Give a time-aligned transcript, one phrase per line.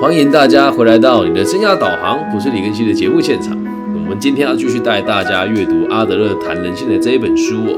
[0.00, 3.50] 欢迎大家回来到你的生涯导航，不是李根熙的节目现场。
[3.92, 7.76] 我们今天要继续带大家阅读阿德勒谈人性的这一本书哦，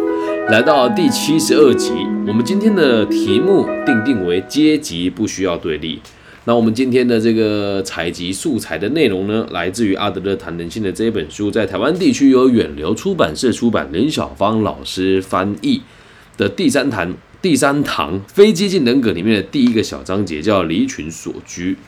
[0.51, 1.93] 来到第七十二集。
[2.29, 5.99] 我们今天的题目定定为阶级不需要对立。
[6.45, 15.81] 那我们今天的这个采集素材的内容呢，来自于阿德勒谈人性的这一本书，在台湾地区由远流出版社出版，林小芳老师翻译
[16.37, 21.79] 的第三堂第三堂非激进人格里面的第一个小章节叫离群所居。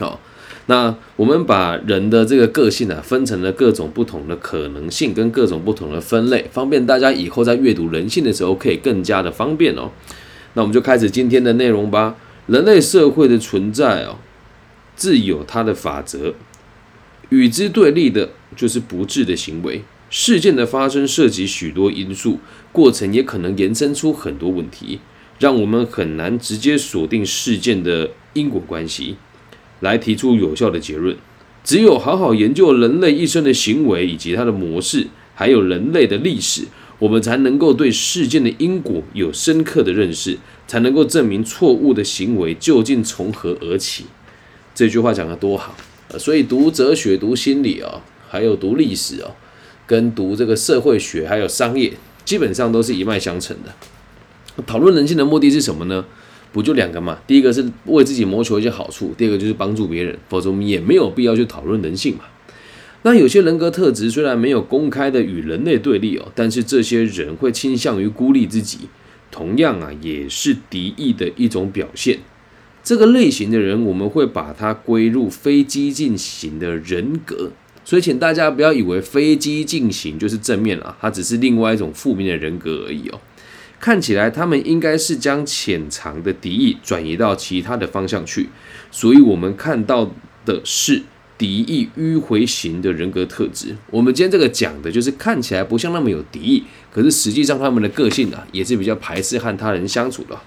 [0.00, 0.18] 好，
[0.64, 9.90] 那我们把人的这个个性啊，分成了各种不同的可能性跟各种不同的分类，方便大家以后在阅读人性的时候可以更加的方便哦。
[10.54, 12.16] 那我们就开始今天的内容吧。
[12.46, 14.16] 人类社会的存在哦，
[14.96, 16.34] 自有它的法则，
[17.28, 19.82] 与之对立的就是不智的行为。
[20.08, 22.40] 事件的发生涉及许多因素，
[22.72, 24.98] 过程也可能延伸出很多问题，
[25.38, 29.16] 让我们很难直接锁定事件的因果关系，
[29.80, 31.16] 来提出有效的结论。
[31.62, 36.62] 只有好好研究人类一生的行为以及它的模式，还有人类的历史。
[36.98, 44.04] 我们才能够对事件的因果有深刻的认识，才能够证明错误的行为究竟从何而起。
[44.74, 45.74] 这句话讲得多好，
[46.08, 49.32] 呃，所以读哲学、读心理啊，还有读历史哦，
[49.86, 51.94] 跟读这个社会学还有商业，
[52.26, 54.62] 基本上都是一脉相承的。
[54.66, 56.04] 讨论人性的目的是什么呢？
[56.52, 57.18] 不就两个嘛？
[57.26, 62.24] 第一个是为自己谋求一些好处，第二个就是帮助别人，否则我们也没有必要去讨论人性嘛。
[63.02, 68.80] 那有些人格特质虽然没有公开的与人类对立哦，但是这些人会倾向于孤立自己，
[69.30, 72.18] 同样啊也是敌意的一种表现。
[72.82, 77.52] 这个类型的人，我们会把它归入非激进型的人格。
[77.84, 83.20] 所以，请大家不要以为非激进型就是正面了，它只是另外一种负面的人格而已哦。
[83.80, 88.50] 看起来他们应该是将潜藏的敌意转移到其他的方向去，
[88.92, 90.12] 所以我们看到
[90.44, 91.02] 的是。
[91.40, 100.38] 敌意迂回型的人格特质，我们今天这个讲的就是看起来不像那么有敌意，可是实际上他们的个性啊也是比较排斥和他人相处的。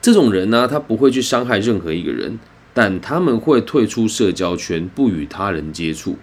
[0.00, 2.38] 这种人呢，他不会去伤害任何一个人，
[2.72, 6.16] 但他们会退出社交圈，不与他人接触，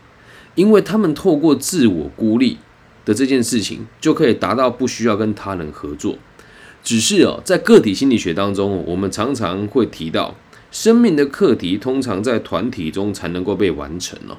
[0.55, 2.57] 因为他们透过自我孤立
[3.05, 6.17] 的这件事情，就可以达到不需要跟他人合作。
[6.83, 10.35] 只是哦，在个体心理学当中，我们常常会提到。
[10.71, 14.37] 生命的课题通常在团体中才能够被完成哦。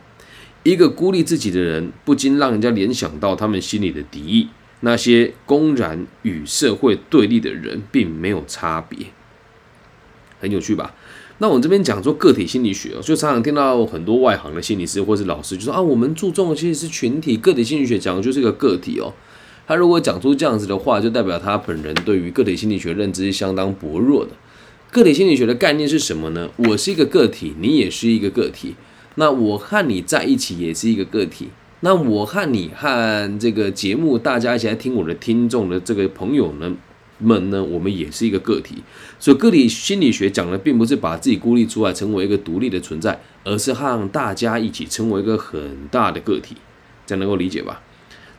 [0.63, 4.49] 一个孤立自己的人，不禁让人家联想到他们心里的敌意。
[4.81, 9.09] 那些公然与社会对立的人，并没有差别，
[10.41, 10.95] 很有趣吧？
[11.43, 19.13] 那我这边讲说个体心理学哦，就常常听到很多外行的心理师或是老师就说啊，我们注重的其实是群体，个体心理学讲的就是一个个体哦。
[19.67, 24.31] 他如果讲出这样子的话，就代表他本人对于个体心理学认知是相当薄弱的。
[24.93, 26.49] 个体心理学的概念是什么呢？
[26.59, 28.77] 我是一个个体，你也是一个个体。
[29.17, 31.49] 那我和你在一起也是一个个体。
[31.81, 36.73] 那我和你和这个节目大家一起来听我的听众的这个朋友呢
[37.23, 38.83] 们呢，我们也是一个个体。
[39.19, 46.57] 所以个体心理学讲的并不是把自己孤立出来成为一个独立的存在，而是和大家一起成为一个很大的个体。
[47.07, 47.81] 这样能够理解吧？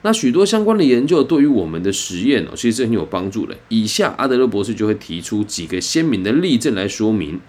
[0.04, 3.56] 那许多相关的研究对于我们的实验哦，其实是很有帮助的。
[3.70, 7.40] 以下阿德勒博士就会提出几个鲜明的例证来说明，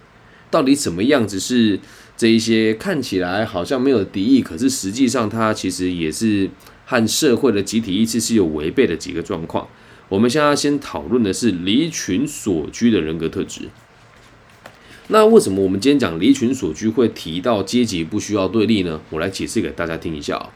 [0.51, 1.81] 到底什么样子是
[2.17, 6.49] 这一些看起来好像没有敌意，可是实际上它其实也是
[6.85, 9.67] 和社会的集体意识是有违背的几个状况。
[10.09, 13.69] 我们现在先讨论的是离群所居的人格特质。
[15.09, 19.01] 那为什么我们今天讲离群所居会提到阶级不需要对立呢？
[19.11, 20.49] 我来解释给大家听一下啊。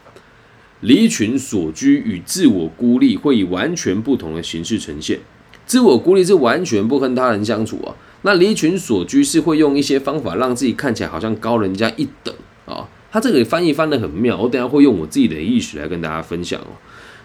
[0.81, 5.19] 离群所居与自我孤立会以完全不同的形式呈现。
[5.65, 7.93] 自我孤立是完全不跟他人相处啊，
[8.23, 12.33] 那离群所居是会用一些方法让自己看起来好像高人家一等
[12.65, 12.87] 啊。
[13.11, 16.73] 他这个翻译翻得很妙，我等下会用我自己的意识来跟大家分享哦。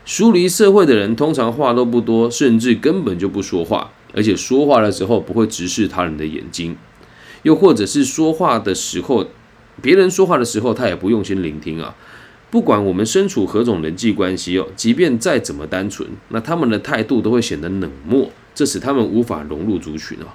[0.05, 6.77] 疏离社会的人通常话都不多，甚至根本就不说话，而且说话的时候不会直视他人的眼睛，
[7.43, 9.27] 又或者是说话的时候，
[9.81, 11.95] 别人说话的时候他也不用心聆听啊。
[12.51, 20.27] 不管我们身处何种人际关系哦，即便再怎么单纯，那他们的态度都会显得冷漠，这使他们无法融入族群哦。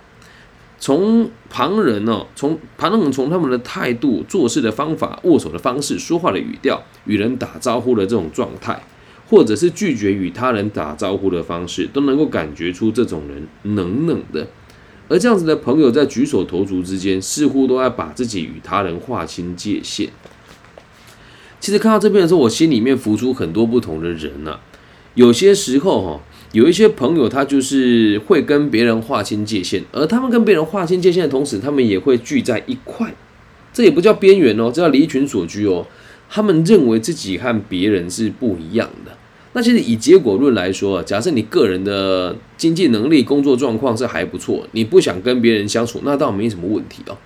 [0.77, 8.81] 从旁人哦，从旁人从他们的态度、做事的方法、握手的方式、说话的语调、与人打招呼的这种状态，
[9.29, 14.47] 或者是拒绝与他人打招呼的方式，都能够感觉出这种人冷冷的。
[15.07, 20.09] 而这样子的朋友在举手投足之间，似乎都在把自己与他人划清界限。
[21.59, 24.59] 其实看到这边的时候，我心里面浮出很多不同的人呐。
[25.15, 26.21] 有些时候哈，
[26.53, 33.13] 有一些朋友他就是会跟别人划清界限，而他们跟别人划清界限的同时，他们也会聚在一块，
[33.73, 35.85] 这也不叫边缘哦，这叫离群所居哦。
[36.29, 39.11] 他们认为自己和别人是不一样的。
[39.53, 47.17] 那其实以结果论来说，假设你个人的经济能力、工作状况是还不错，你不想跟别人相处，那倒没什么问题哦。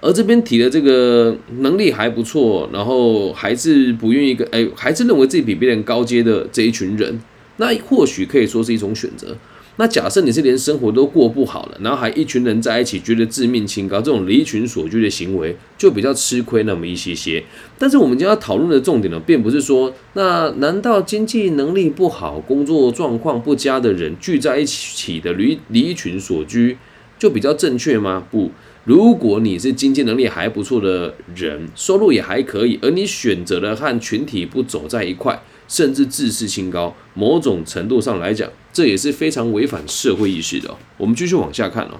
[0.00, 7.20] 而这边提的这个能力还不错，然后还是不愿意跟，哎，还是认为自己比别人高阶的这一群人，
[7.58, 9.36] 那或许可以说是一种选择。
[9.78, 17.44] 那假设你是连生活都过不好了，然后还一群人在一起，觉得自命清高，这种离群所居的行为就比较吃亏那么一些些。
[17.78, 26.78] 但是我们将要讨论的重点呢，并不是说，那难道经济能力不好、工作状况不佳的人聚在一起的离离群所居
[27.18, 28.26] 就比较正确吗？
[28.30, 28.50] 不，
[28.84, 35.42] 如果你是经济能力还不错的人，收入也还可以，而你选择了和群体不走在一块。
[35.68, 40.76] 甚至自视清高，某种程度上来讲，这也是非常违反社会意识的。
[40.98, 41.98] 我们继续往下看哦。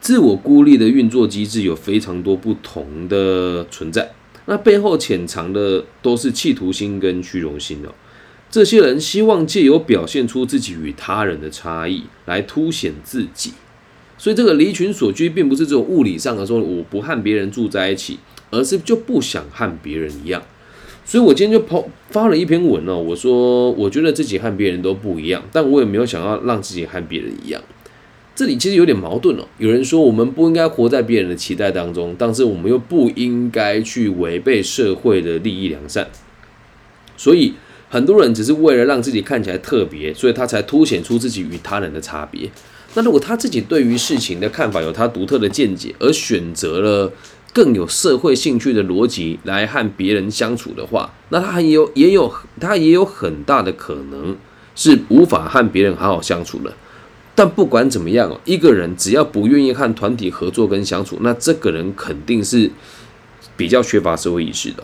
[0.00, 4.12] 自我孤立的运作机制有非常多不同的存在，
[4.46, 7.90] 那背后潜藏的都是企图心跟虚荣心哦。
[8.52, 13.54] 这些人希望借由表现出自己与他人的差异，来凸显自己。
[14.16, 18.20] 所以这个离群所居，并不是这种物理上的说我不和别人住在一起，
[18.52, 20.40] 而是就不想和别人一样。
[21.04, 22.96] 所以，我今天就抛发了一篇文哦。
[22.96, 27.60] 我说，我觉得自己和别人都不一样，但我也没有想要让自己和别人一样。
[28.36, 29.44] 这里其实有点矛盾哦。
[29.58, 36.08] 有人说，我们不应该活在别人的期待当中，但是我们又不应该去违背社会的利益良善。
[37.16, 37.54] 所以，
[37.88, 42.48] 很多人只是为了让自己看起来特别，所以他才凸显出自己与他人的差别。
[42.94, 47.12] 那如果他自己对于事情的看法有他独特的见解，而选择了。
[47.52, 54.36] 更有社会兴趣的逻辑来和别人相处的话，那他也有也有他也有很大的可能
[54.74, 56.72] 是无法和别人好好相处的。
[57.34, 62.70] 但不管怎么样，一个人只要不愿意和团体合作跟相处，那这个人肯定是
[63.56, 64.82] 比较缺乏社会意识的。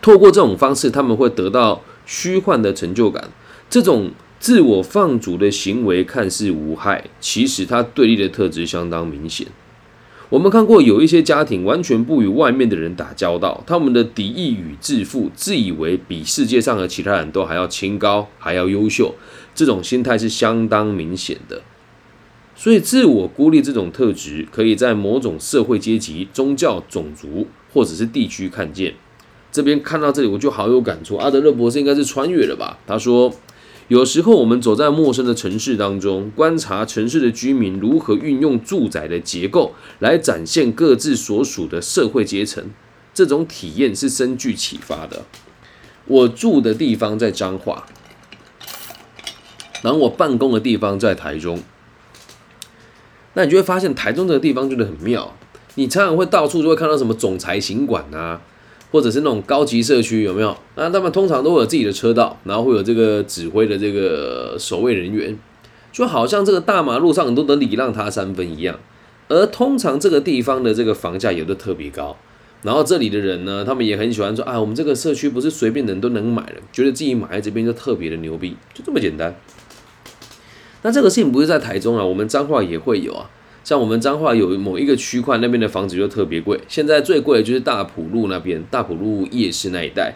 [0.00, 3.28] 透过这种方式，他们会得到虚幻的成就感。
[3.68, 9.46] 这种自我放逐的行为看似无害，其实它对立的特质相当明显。
[10.32, 19.14] 我们看过有一些家庭完全不与外面的人打交道，他们的敌意与自负，自以为比世界上的其他人都还要清高，还要优秀，
[19.54, 21.60] 这种心态是相当明显的。
[22.56, 28.94] 所以，自我孤立这种特质，可以在某种社会阶级、宗教、种族或者是地区看见。
[29.50, 31.16] 这边看到这里，我就好有感触。
[31.16, 32.78] 阿德勒博士应该是穿越了吧？
[32.86, 33.30] 他说。
[33.92, 42.70] 有时候我们走在陌生的城市当中，观察城市的居民如何运用住宅的结构来展现各自所属的社会阶层，
[43.12, 45.26] 这种体验是深具启发的。
[46.06, 47.84] 我住的地方在彰化，
[49.82, 51.62] 然后我办公的地方在台中，
[53.34, 55.36] 那你就会发现台中这个地方真的很妙，
[55.74, 58.40] 你常常会到处就会看到什么总裁行馆啊。
[58.92, 60.56] 或者是那种高级社区有没有？
[60.76, 65.36] 那他们通常都有自己的车道，然后会有这个指挥的这个守卫人员，
[65.90, 68.78] 就好像这个大马路上你都能礼让他三分一样。
[69.28, 72.14] 而通常这个地方的这个房价也都特别高，
[72.60, 79.34] 然后这里的人呢，他们也很喜欢说啊，我们这个社区不是随便人都能买的，觉得自己买在这边就特别的牛逼，就这么简单。
[80.82, 83.30] 那这个事情不是在台中啊，我们彰化也会有啊。
[83.64, 86.58] 像我们彰化有某一个区块，那边的房子就特别贵。
[86.68, 90.14] 现在最贵的就是大埔路那边，大埔路夜市那一带。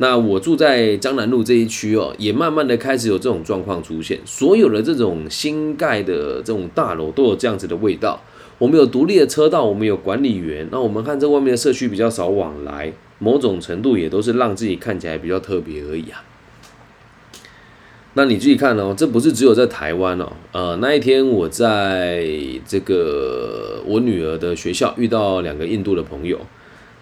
[0.00, 4.18] 那我住在江南路这一区哦，也慢慢的开始有这种状况出现。
[4.24, 8.20] 所有的这种新盖的这种大楼都有这样子的味道。
[8.58, 10.68] 我们有独立的车道，我们有管理员。
[10.70, 16.22] 那我们看这外面的社区比较少往来，某种程度也都是让自己看起来比较特别而已啊。
[18.18, 20.32] 那你自己看哦，这不是只有在台湾哦。
[20.50, 22.26] 呃，那一天我在
[22.66, 26.36] 这个我女儿的学校遇到两个印度的朋友。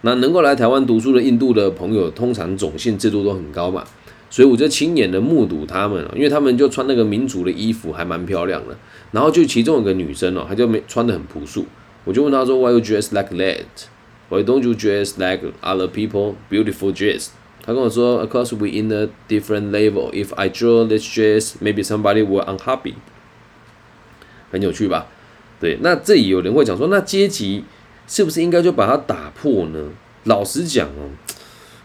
[0.02, 3.82] 那能够来台湾读书的印度的朋友，通常种姓制度都很高嘛，
[4.28, 8.76] 所以我就亲眼的目睹他们，因为他们就穿那个民族的衣服，还蛮漂亮的。
[9.12, 11.64] 然后就其中有个女生哦，她就没穿的很朴素，
[12.04, 13.64] 我就问她说，Why you dress like that?
[14.28, 17.28] Why don't you dress like other people beautiful dress?
[17.66, 20.12] 他跟我说：“Of course, we in a different level.
[20.12, 22.94] If I draw this dress, maybe somebody will unhappy.
[24.52, 25.08] 很有趣吧？
[25.58, 27.64] 对，那这里有人会讲说，那阶级
[28.06, 29.90] 是不是应该就把它打破呢？
[30.22, 31.10] 老实讲哦，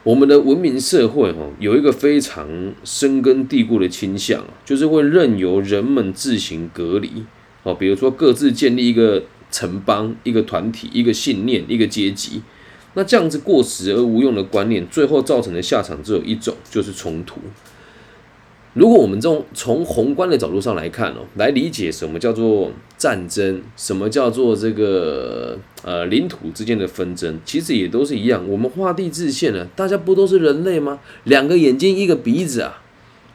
[0.03, 2.47] 我们的文明社会哦，有一个非常
[2.83, 7.25] 深根蒂固的倾向，就是会任由人们自行隔离
[7.63, 12.43] 哦，比如说各自建立一个城邦、一个团体、一个信念、一个阶级。
[12.93, 17.39] 那这样子过时而无用的观念，最后造成的下场只有一种，就是冲突。
[18.73, 28.47] 如果我们从从宏观的角度上来看哦，来理解什么叫做战争，什么叫做这个呃领土之间的纷争，其实也都是一样。
[28.47, 30.99] 我们画地自限了，大家不都是人类吗？
[31.25, 32.81] 两个眼睛，一个鼻子啊！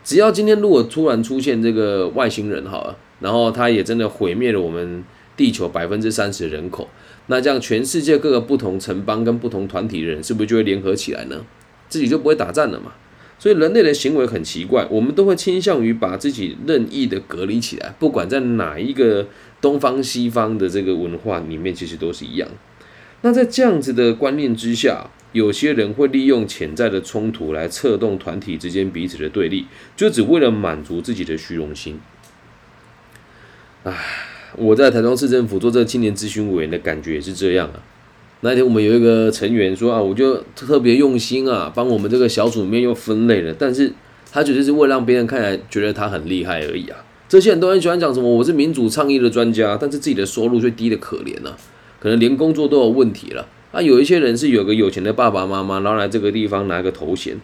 [0.03, 5.05] 只要今天如果突然出现这个外星人好了，然后他也真的毁灭了我们
[5.37, 6.89] 地球百分之三十人口，
[7.27, 11.45] 那这样全世界各个不同城邦跟不同团体的人，是不是就会联合起来呢？
[11.89, 12.93] 自己就不会打战了嘛？
[13.39, 19.29] 所以人类的行为很奇怪，我们都会倾向于把自己任意的隔离起来，不管在哪一个
[19.61, 22.49] 东方西方的这个文化里面，其实都是一样。
[23.21, 32.01] 那在这样子的观念之下，有些人会利用潜在的冲突来策动团体之间彼此的对立，就只为了满足自己的虚荣心。
[33.85, 33.93] 唉，
[34.57, 37.83] 我在台中市政府做这个青年咨询委员的感觉也是这样啊。
[38.43, 43.93] 那天我们有一个成员说啊，我就特别用心啊，帮我们这个小组里面又分类了，但是
[44.31, 46.99] 他觉得是为了让别人看来觉得他很厉害而已啊。
[47.29, 51.57] 这些人都很喜欢讲什么，我是民主倡议的专家，但是自己的收入却低的可怜呐，
[51.99, 53.49] 可能连工作都有问题了。
[53.73, 57.37] 啊，有一些人是有个有钱的爸爸妈妈，然后来这个地方拿个头衔，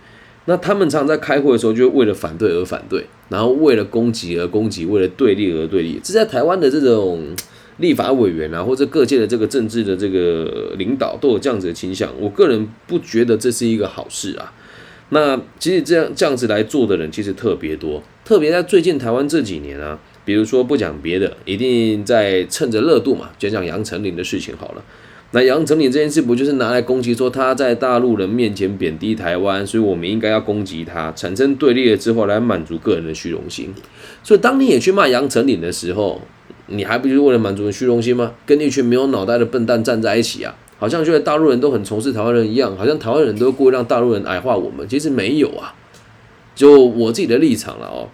[0.47, 7.35] 那他们常在开会的时候就为了反对而反对，然后为了攻击而攻击，为了对立而对立，这在台湾的这种。
[7.79, 14.53] 立法委员啊，或者各界的这个政治的这个领导都有这样子的倾向，我个人不觉得这是一个好事啊。
[15.09, 24.85] 那其实这样这样子来做的人其实特别多，特别在最近台湾这几年啊，比如说不讲别的，一定在趁着热度嘛，讲讲杨丞琳的事情好了。
[25.35, 33.73] 那杨丞琳这件事不就是拿来攻击说他在大陆人面前贬低台湾，所以我们应该要攻击他，产生对立了之后来满足个人的虚荣心。
[34.23, 36.21] 所以当你也去骂杨丞琳的时候，
[36.67, 38.35] 你还不就是为了满足虚荣心吗？
[38.45, 44.87] 跟一群没有脑袋的笨蛋站在一起啊，好像觉得大陆人都很仇视台湾人一样，好像台湾人都故意让大陆人矮化我们。
[44.87, 45.75] 其实没有啊，
[46.55, 48.11] 就我自己的立场了哦。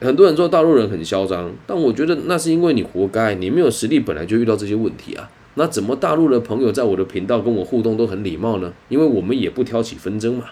[0.00, 5.28] 很多人说大陆人很嚣张，但我觉得那是因为你活该，你没有实力，本来就遇到这些问题啊。
[5.58, 8.72] 那怎么大陆的朋友在我的频道跟我互动都很礼貌呢？
[8.88, 10.44] 因为我们也不挑起纷争嘛。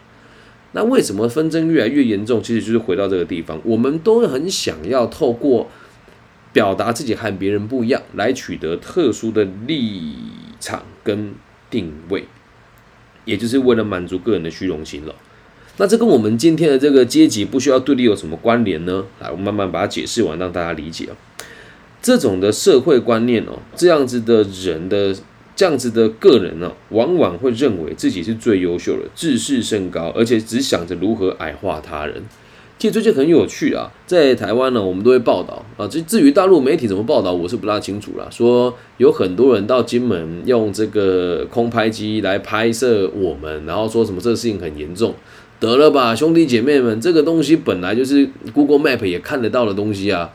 [0.73, 2.43] 那为什么纷争越来越严重？
[2.43, 5.69] 其实就是回到这个地方，我们都很想要透过。
[6.53, 10.15] 表达自己和别人不一样，来取得特殊的立
[10.59, 11.35] 场跟
[11.69, 12.25] 定位，
[13.27, 15.15] 也就是为了满足个人的虚荣心了。
[15.77, 19.05] 那这跟我们今天的这个阶级不需要对立有什么关联呢？
[19.21, 21.17] 来，我慢慢把它解释完，让大家理解哦。
[22.07, 25.13] 这种的社会观念哦，这样子的人的
[25.57, 32.23] 这样子的个人呢，往往会认为自己是最优秀的，自视甚高，而且只想着如何矮化他人。
[32.79, 35.89] 其实最近很有趣啊，在台湾呢，我们都会报道啊。
[35.89, 38.31] 至至于大陆媒体怎么报道，我是不大清楚了。
[38.31, 45.13] 说有很多人到金门用这个空拍机来拍摄我们，然后说什么这个事情很严重，
[45.59, 50.31] 得了吧，兄弟姐妹们，这个东西本来就是 Google Map 也看得到的东西啊。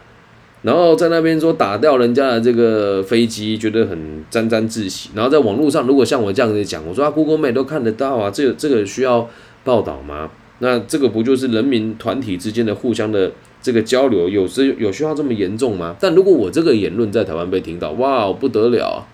[0.62, 5.10] 然后在那边说打掉人家的这个飞机，觉得很沾沾自喜。
[5.16, 9.28] 然后在网络上，如果像我这样子讲，我说啊，Google Map 都看得到啊，这个这个需要
[9.64, 10.30] 报道吗？
[10.60, 13.32] 那这个不就是人民团体之间的互相的
[13.64, 15.96] 这个交流，有时有需要这么严重吗？
[16.00, 19.08] 但如果我这个言论在台湾被听到，哇，不得了，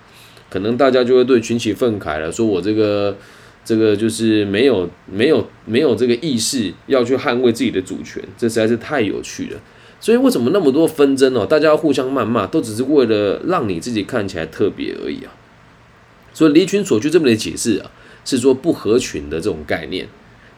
[0.50, 3.16] 可能大家就会对群起愤慨了，说我这个
[3.63, 9.60] 这个就是没有没有没有这个意识要去捍卫自己的主权，这实在是太有趣了。
[10.00, 11.46] 所以为什么那么多纷争哦？
[11.46, 15.34] 大家互相谩骂，都只是为了让你自己看起来特别而已啊。
[16.34, 17.92] 所以离群所居这么的解释啊，
[18.24, 20.08] 是说不合群的这种概念。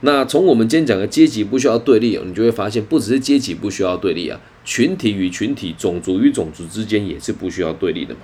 [0.02, 8.22] 那从我们今天讲的阶级不需要对立，你就会发现，不只是阶级不需要对立啊，群体与群体、种族与种族之间也是不需要对立的嘛。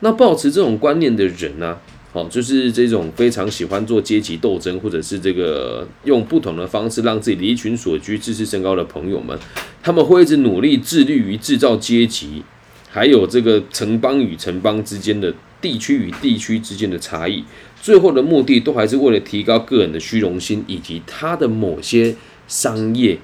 [0.00, 1.78] 那抱持这种观念的人呢，
[2.10, 9.38] 好，就是这种非常喜欢做阶级斗争，或者是这个用不同的方式让自己离群所居、自视甚高的朋友们，
[9.82, 12.42] 他们会一直努力致力于制造阶级，
[12.88, 17.44] 还有这个城邦与城邦之间的、地区与地区之间的差异。
[17.82, 22.16] 最后的目的都还是为了提高个人的虚荣心，以及他的某些
[22.48, 23.18] 商业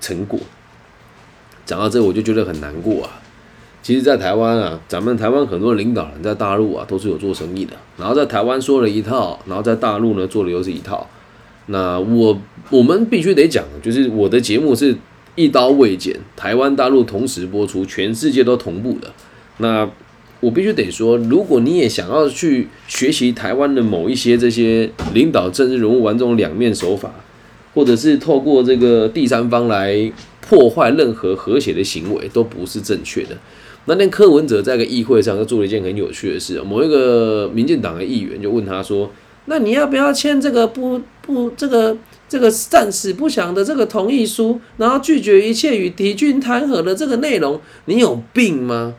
[0.00, 0.40] 成果。
[1.66, 3.20] 讲到这，我就觉得很难过啊。
[3.84, 7.74] 其实，在台湾啊，咱们台湾很多领导人在大陆啊，都是有做生意的。
[7.98, 11.06] 然后在台湾说了一套，然后在大陆呢做的又是一套。
[11.66, 14.96] 那我我们必须得讲，就是我的节目是
[15.34, 19.12] 一刀未剪，台湾大陆同时播出，全世界都同步的。
[19.58, 19.86] 那
[20.40, 27.12] 我必须得说，如果你也想要去学习台湾的某一些这些领导政治人物玩这种两面手法，
[27.74, 30.10] 或者是透过这个第三方来
[30.40, 33.36] 破坏任何和谐的行为，都不是正确的。
[33.86, 36.60] 那天柯文哲在个议会上，就做了一件很有趣的事。
[36.62, 39.10] 某一个民进党的议员就问他说
[39.46, 41.96] ：“那你要不要签这个不不这个
[42.28, 47.60] 这个战死不降的这个同意书，然后拒绝一切与敌军谈和的这个内容？
[47.84, 48.94] 你有病吗？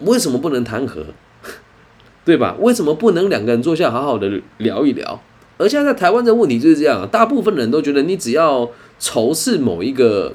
[0.00, 1.06] 为什么不能谈和？
[2.24, 2.56] 对吧？
[2.58, 5.22] 为什么不能两个人坐下好好的聊一聊？
[5.56, 10.34] 而现在台湾的问题就是这样，大部分人都觉得你只要仇视某一个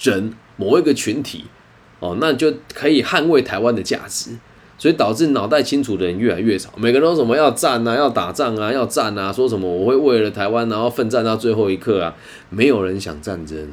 [0.00, 1.44] 人、某一个群体，
[2.04, 4.30] 哦，那就可以捍卫台湾的价值，
[4.76, 6.70] 所以导致脑袋清楚的人越来越少。
[6.76, 12.14] 每个人都什么要战啊，要打仗啊，要战啊，说什么我会为了台湾然后奋战到最后一刻啊，
[12.50, 13.72] 没有人想战争，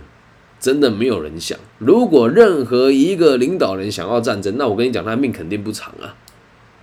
[0.60, 1.60] 真的没有人想。
[1.80, 6.16] 如果任何一个领导人想要战争，那我跟你讲，他命肯定不长啊。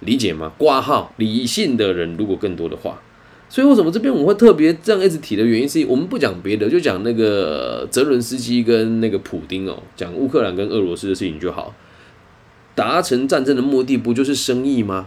[0.01, 0.53] 理解吗？
[0.57, 3.01] 挂号理性的人如果更多的话，
[3.49, 11.75] 所以为什么这边我会特别这样一直提的原因，是我们不讲别的，就讲那个泽伦斯基跟那个普丁哦，讲乌克兰跟俄罗斯的事情就好。
[12.75, 15.07] 达成战争的目的不就是生意吗？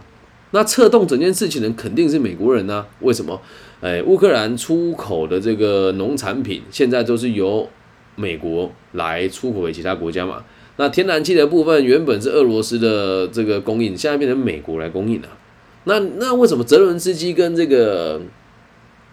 [0.50, 2.84] 那策动整件事情的肯定是美国人呢？
[3.00, 3.40] 为什么？
[3.80, 7.68] 哎，乌克兰出口的这个农产品现在都是由
[8.16, 10.44] 美国来出口给其他国家嘛？
[10.76, 15.28] 那天然气的部分原本是俄罗斯的这个供应，现在变成美国来供应了。
[15.84, 18.20] 那那为什么泽伦斯基跟这个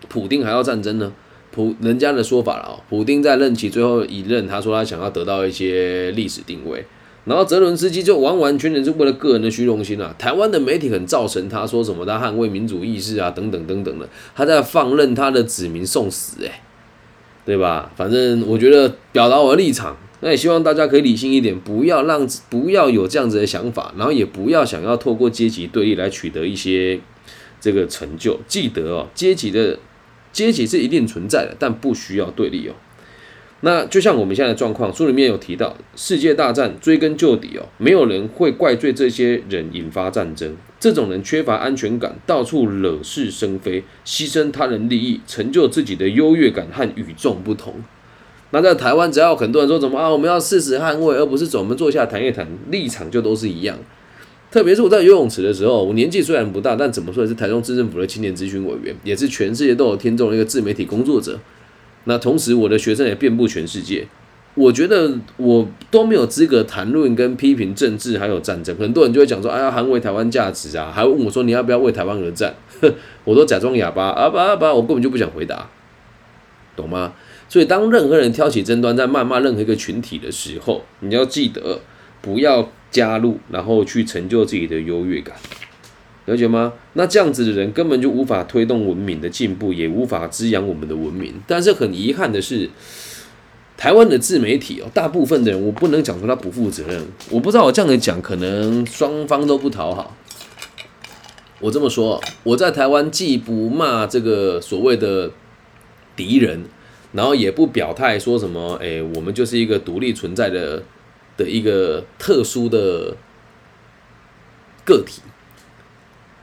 [0.07, 1.11] 普丁还要战争呢？
[1.51, 6.85] 普人家的说法了哦，普丁在任期最后一任，他说他想要得到一些历史定位，
[7.25, 10.13] 然后泽伦斯基就完完全全是为了个人的虚荣心啊。
[10.19, 16.61] 台湾的媒体很造神，他说什么他捍卫民主意识啊，等等等等的，他在放任他的子民送死，哎，
[17.45, 17.91] 对吧？
[17.95, 19.97] 反正我觉得表达我的立场。
[20.21, 26.99] 那也希望大家可以理性一点，不要让不要有这样子的想法，然后也不要想要透过阶级对立来取得一些
[27.61, 28.39] 这个成就。
[28.47, 29.79] 记得哦，阶级的
[30.31, 32.73] 阶级是一定存在的，但不需要对立哦。
[33.61, 40.55] 那就像我们现在的状况，书里面有提到世界大战，追根究底哦，没有人会怪罪这些人引发战争。
[40.79, 47.75] 这种人缺乏安全感，到处惹是生非，牺牲他人利益，成就自己的优越感和与众不同。
[48.51, 53.77] 那在台湾，只要很多人说怎么啊，我们要誓死捍卫，而不是走，我们坐下谈一谈，立场就都是一样。
[54.50, 61.38] 特别是我在游泳池的时候，我年纪虽然不大，但怎么说也是台中市政府的青年咨询委员，也是全世界都有听众的一个自媒体工作者。
[62.06, 64.08] 那同时，我的学生也遍布全世界。
[64.56, 68.76] 我觉得我都没有资格谈论跟批评政治还有战争。
[68.78, 72.56] 很多人就会讲说，哎呀，捍卫台湾价值啊，还问我说你要不要为台湾而战？
[73.23, 75.69] 我都假装哑巴啊吧啊吧，我根本就不想回答，
[76.76, 77.13] 懂吗？
[77.49, 81.79] 所以，当任何人挑起争端，在谩骂任何一个群体的时候，你要记得
[82.21, 85.35] 不要加入，然后去成就自己的优越感，
[86.25, 86.73] 了解吗？
[86.93, 91.33] 那这样子的人根本就无法推动文明的进步，也无法滋养我们的文明。
[91.47, 92.69] 但是很遗憾的是，
[93.75, 97.03] 台湾的自媒体哦，大部分的人，我不能讲说他不负责任。
[97.31, 100.15] 我不知道我这样子讲，可能双方都不讨好。
[101.59, 105.31] 我这么说，我在台湾既不骂这个所谓的
[106.15, 106.65] 敌人。
[107.12, 110.84] 然后也不表态说什么，哎，我们就是一个独立存在的
[111.38, 113.15] 的一个特殊的
[114.86, 115.22] 个体。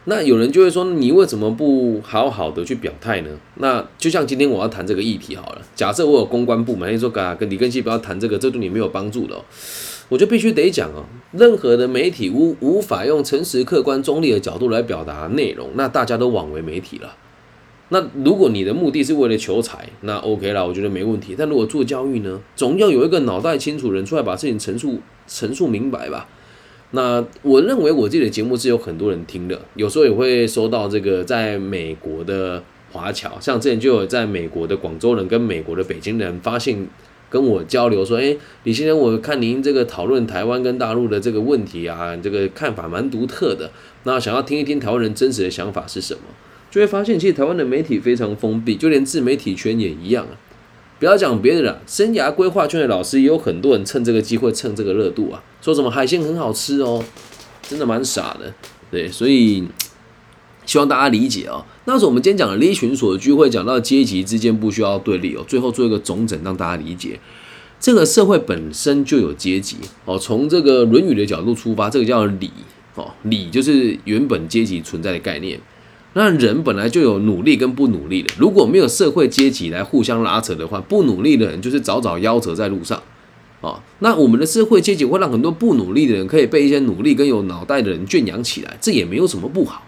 [0.09, 3.31] 那有人就会说，你为什么不好好的去表态呢？
[3.57, 9.37] 那就像今天我要谈这个议题好了，假设我有公关部门，你说跟跟李根熙不要谈这个，这对你没有帮助的，
[10.09, 11.05] 我就必须得讲哦。
[11.33, 17.17] 任何的媒体无无法用诚实、客观、中立的角度来表达内容，那大家都枉为媒体了。
[17.89, 21.37] 那如果你的目的是为了求财，那 OK 了，我觉得没问题。
[21.39, 26.29] 但如果做教育呢，总要有一个脑袋清楚人出来把事情陈述陈述明白吧。
[26.91, 36.87] 那我认为我自己的节目是有很多人听的，有时候也会收到这个在美国的华侨，像之前就有在美国的广州人跟美国的北京人发现
[37.29, 43.71] 跟我交流说，诶，李先生，我看您这个讨论台湾跟大陆的这个问题啊，这个看法蛮独特的，
[44.05, 46.21] 那想要听一听台湾人真实的想法是什么。
[46.77, 50.37] 就会发现，其实台湾的媒体非常封闭，就连自媒体圈也一样啊。
[50.99, 57.03] 不要讲别的了，生涯规划圈的老师也有很多人趁这个机会蹭这个热度啊，说什么海鲜很好吃哦，
[57.67, 58.53] 真的蛮傻的。
[58.91, 59.67] 对，所以
[60.67, 61.65] 希望大家理解哦。
[61.87, 67.19] 那是我们今天讲的离群所的聚会讲到阶级之间不需要对立哦，最后做一个总整，让大家理解
[67.81, 70.19] 这个社会本身就有阶级哦。
[70.19, 72.51] 从这个《论语》的角度出发，这个叫礼
[72.97, 75.59] 哦，礼就是原本阶级存在的概念。
[76.19, 83.03] 那人本来就有努力跟不努力的，如果没有社会阶级来互相拉扯的话，不努力的人就是早早夭折在路上，
[83.61, 89.83] 啊，那我们的社会阶级会让很多不努力的人可以被一些努力跟有脑袋的人圈养起来，这也没有什么不好，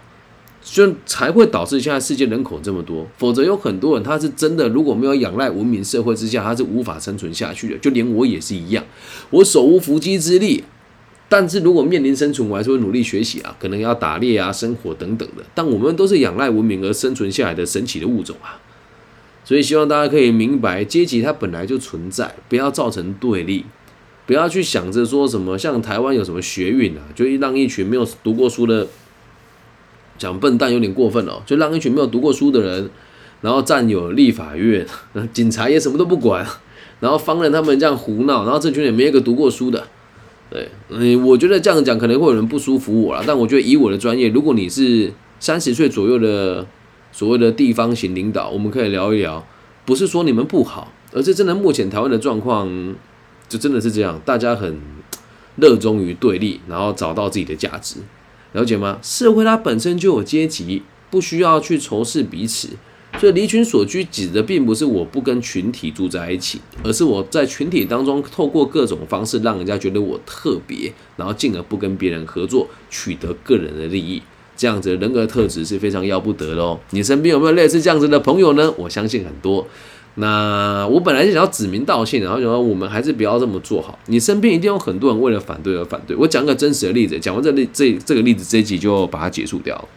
[0.61, 3.07] 所以才会导致现在世界人口这么多。
[3.17, 7.77] 否则有很多人他是真的如果没有仰赖文明社会之下，他是无法生存下去的。
[7.79, 8.85] 就连我也是一样，
[9.31, 10.63] 我手无缚鸡之力。
[11.31, 15.43] 但是如果面临生存，我还是会努力学习啊，可能要打猎啊、生活等等的。
[15.53, 18.57] 但我们都是仰赖文明而生存下来的神奇的物种啊，
[19.45, 23.63] 所以希望大家可以明白，阶级它本来就存在，不要造成对立，
[24.25, 28.87] 不要去想着说什么像台湾有什么学运啊，就让一群没有读过书的
[30.17, 32.89] 讲笨蛋有点过分哦，就让一群没有读过书的人，
[33.41, 34.83] 然后占有立法院，
[35.31, 36.43] 警察也什么都不管，
[36.99, 39.87] 然后放任他们这样胡闹，然后这群人没一个读过书的。
[40.49, 46.65] 对，嗯，我觉得这样讲可能会有人不舒服我了，但我觉得以我的专业，如果你是三十岁左右的
[47.11, 49.45] 所谓的地方型领导，我们可以聊一聊，
[49.85, 52.95] 不是说你们不好，而是真的目前台湾的状况
[53.47, 54.79] 就真的是这样，大家很
[55.57, 57.97] 热衷于对立，然后找到自己的价值，
[58.53, 58.97] 了解吗？
[59.03, 60.81] 社会它本身就有阶级，
[61.11, 62.69] 不需要去仇视彼此。
[63.19, 74.21] 所以离群所居指的并不是我不跟群体住在一起，而是我在群体当中透过各种方式让人家觉得我特别，然后进而不跟别人合作，取得个人的利益。
[74.55, 76.79] 这样子人格特质是非常要不得的哦。
[76.91, 78.73] 你身边有没有类似这样子的朋友呢？
[78.77, 79.67] 我相信很多。
[80.15, 83.99] 那我本来是想要指名道姓，然后想说我们还是不要这么做好。
[84.05, 86.15] 你身边一定有很多人为了反对而反对。
[86.15, 89.87] 我讲个真实的例子，讲完这例这这个例子，这一集就把它结束掉，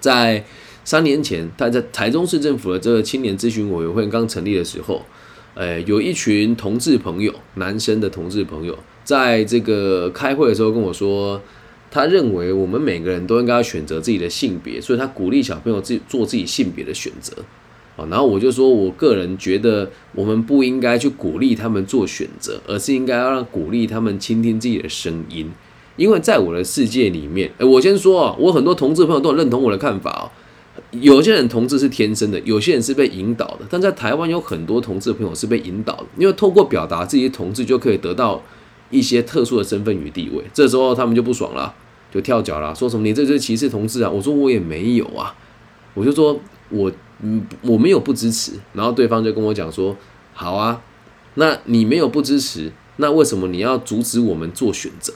[0.00, 0.44] 在。
[0.84, 5.02] 三年前，他在台中市政府的这个青年咨询委员会刚成立的时候，
[5.54, 11.40] 呃，有一群同志朋友，男生的同志朋友，在这个开会的时候跟我说，
[11.90, 17.34] 他认为我们每个人都应该要选择自己的性别，所以他鼓励小朋友自己做自己性别的选择。
[17.94, 25.52] 啊，然后我就说，我个人觉得我们不应该去鼓励他们做选择，而是应该要让鼓励他们倾听自己的声音，
[25.96, 30.24] 因为在我的世界里面，哎，我先说啊，我很多同志朋友都很认同我的看法哦。
[31.00, 33.60] 有些人同志是天生的，有些人是被引导的。
[33.70, 38.42] 但在台湾有很多同志朋友是被引导的，因为透过表达自己同志就可以得到
[38.90, 40.44] 一些特殊的身份与地位。
[40.52, 41.74] 这时候他们就不爽了，
[42.12, 44.10] 就跳脚了，说什么你这是歧视同志啊？
[44.10, 45.34] 我说我也没有啊，
[45.94, 48.52] 我就说我嗯我没有不支持。
[48.74, 49.96] 然后对方就跟我讲说，
[50.34, 50.82] 好啊，
[51.36, 55.14] 那你没有不支持，那为什么你要阻止我们做选择？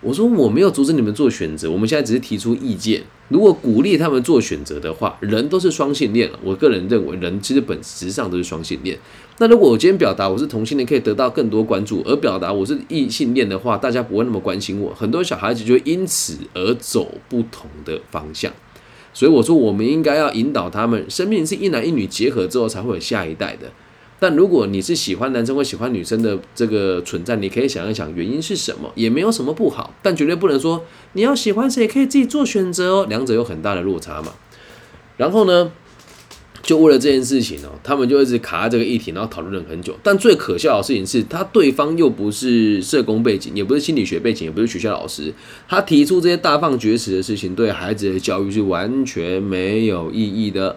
[0.00, 3.02] 我说我没有阻止你们做选择，我们现在只是提出意见。
[3.28, 6.38] 如果鼓励他们做选择的话，人都是双性恋了。
[6.42, 8.96] 我个人认为，人其实本质上都是双性恋。
[9.38, 14.94] 那如果我今天表达我是同性恋，可以得到更多关注；而表达我是异性恋的话，大家不会那么关心我。
[14.94, 18.52] 很多小孩子就会因此而走不同的方向。
[19.12, 23.70] 所以我说，我们应该要引导他们，生命是一男一女结合之后才会有下一代的。
[24.20, 34.32] 但如果你是喜欢男生或喜欢女生的这个存在，你可以想一想原因是什么，也没有什么不好，但绝对不能说你要喜欢谁可以自己做选择哦，两者有很大的落差嘛。
[35.16, 35.70] 然后呢，
[36.62, 39.96] 就为了这件事情哦，他们就一直卡在这个议题，然后讨论了很久。
[40.02, 45.32] 但最可笑的事情是他对方又不是社工背景，也不是心理学背景，也不是学校老师，
[45.68, 50.76] 他提出这些大放厥词的事情，对孩子的教育是完全没有意义的。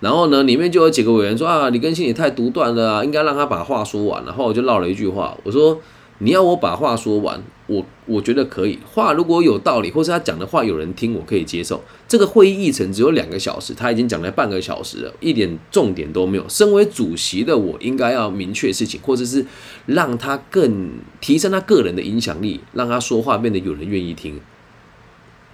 [0.00, 4.24] 然后呢，里面就有几个委员说啊，李根新你太独断了啊，应该让他把话说完。
[4.24, 5.78] 然后我就唠了一句话，我说
[6.18, 8.78] 你要我把话说完，我我觉得可以。
[8.90, 11.82] 话如果有道理，或是他讲的话有人听，我可以接受。
[12.08, 16.44] 这个会议议程只有两个小时，他已经讲了半个小时了，一点重点都没有。
[16.48, 19.44] 身为主席的我，应该要明确事情，或者是
[19.86, 24.40] 让他更提升他个人的影响力，让他说话变得有人愿意听。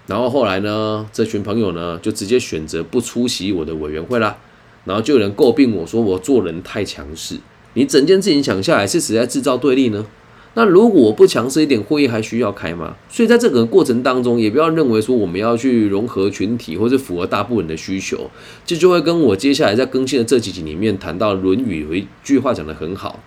[0.07, 4.37] 然后后来呢，这群朋友呢就直接选择不出席我的委员会啦。
[4.85, 7.37] 然后就有人诟病我说我做人太强势。
[7.75, 10.07] 你整件事情想下来是实在制造对立呢？
[10.55, 12.97] 那如果我不强势一点，会议还需要开吗？
[13.11, 18.31] 所以在这个过程当中，也不要认为说我们要去融合群体或者符合大部分的需求，
[18.64, 23.21] 这就会跟我接下来在更新的这几集里面谈到《论语》有一句话讲得很好：“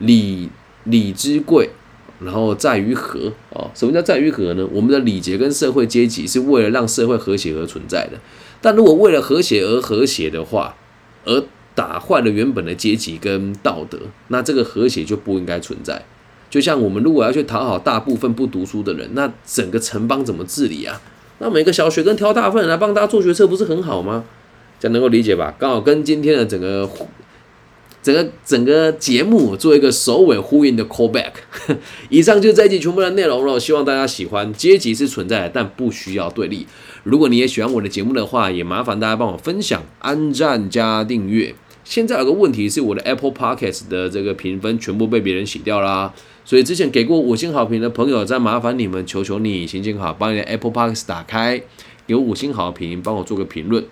[0.00, 0.48] 礼
[0.82, 1.70] 礼之贵。”
[2.18, 4.66] 然后在于和哦，什么叫在于和呢？
[4.72, 8.18] 我们的礼节跟社会阶级是为了让社会和谐而存在的。
[8.62, 10.74] 但如果为了和谐而和谐的话，
[11.24, 13.98] 而打坏了原本的阶级跟道德，
[14.28, 16.04] 那这个和谐就不应该存在。
[16.48, 21.00] 就像我们如果要去讨好大部分不读书的人，那整个城邦怎么治理啊？
[21.38, 24.24] 那每个小学跟挑大粪来帮大家做决策，不是很好吗？
[24.80, 25.54] 这样能够理解吧？
[25.58, 26.88] 刚好跟今天的整个。
[28.06, 31.32] 整个整个节目做一个首尾呼应的 callback，
[32.08, 33.58] 以上就是这一集全部的内容了。
[33.58, 34.52] 希望大家喜欢。
[34.52, 36.64] 阶级是存在的，但不需要对立。
[37.02, 41.52] 如果你也喜欢我的节目的话，也麻烦大家帮我分享、按赞加订阅。
[41.82, 46.14] 现在有个问题是，我的 Apple Podcast 的这个评分全部被别人洗掉啦，
[46.44, 51.60] 所以之前给过五星好评的朋友，再麻烦你们，求求你，行行好，帮你的 Apple Podcast 打开，
[52.06, 53.84] 给我五星好评，帮我做个评论。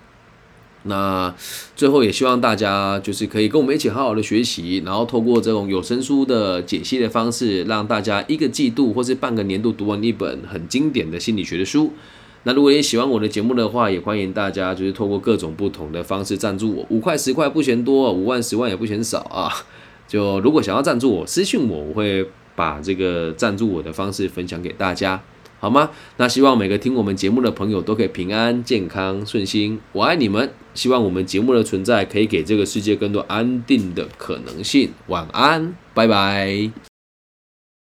[0.87, 1.35] 那
[1.75, 11.91] 最后也希望大家就是可以跟我们一起好好的学习，然后透过这种有声书的解析的方式，让大家一个季度或是半个年度读完一本很经典的心理学的书。
[12.43, 19.51] 那如果也喜欢我的节目的话，也欢迎大家就是透过各种不同的方式赞助我，五块十块不嫌多，五万十万也不嫌少啊。
[20.07, 25.23] 就如果想要赞助我，私信我，我会把这个赞助我的方式分享给大家。
[25.65, 25.91] 好吗？
[26.19, 29.81] 那希望每个听我们节目的朋友都可以平安、健康、顺心。
[29.93, 30.51] 我爱你们！
[30.75, 34.91] 希望我们节目的存在可以给这个世界更多安定的可能性。
[35.07, 36.94] 晚安，拜拜。